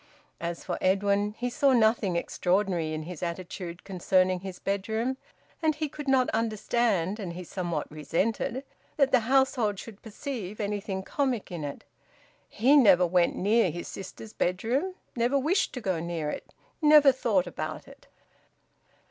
As 0.39 0.65
for 0.65 0.79
Edwin, 0.81 1.35
he 1.37 1.47
saw 1.51 1.73
nothing 1.73 2.15
extraordinary 2.15 2.91
in 2.91 3.03
his 3.03 3.21
attitude 3.21 3.83
concerning 3.83 4.39
his 4.39 4.57
bedroom; 4.57 5.15
and 5.61 5.75
he 5.75 5.87
could 5.87 6.07
not 6.07 6.27
understand, 6.31 7.19
and 7.19 7.33
he 7.33 7.43
somewhat 7.43 7.85
resented, 7.91 8.63
that 8.97 9.11
the 9.11 9.19
household 9.19 9.77
should 9.77 10.01
perceive 10.01 10.59
anything 10.59 11.03
comic 11.03 11.51
in 11.51 11.63
it. 11.63 11.83
He 12.49 12.75
never 12.75 13.05
went 13.05 13.35
near 13.35 13.69
his 13.69 13.87
sisters' 13.87 14.33
bedroom, 14.33 14.95
never 15.15 15.37
wished 15.37 15.71
to 15.73 15.81
go 15.81 15.99
near 15.99 16.31
it, 16.31 16.49
never 16.81 17.11
thought 17.11 17.45
about 17.45 17.87
it. 17.87 18.07